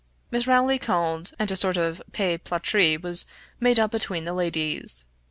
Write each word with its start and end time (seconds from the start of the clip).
Miss 0.31 0.47
Rowley 0.47 0.79
called 0.79 1.31
and 1.37 1.51
a 1.51 1.55
sort 1.55 1.77
of 1.77 2.01
paix 2.11 2.41
platree 2.49 2.99
was 2.99 3.25
made 3.59 3.79
up 3.79 3.91
between 3.91 4.25
the 4.25 4.33
ladies. 4.33 5.05